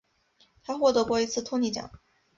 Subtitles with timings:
[0.63, 1.91] 他获得过一次托尼奖。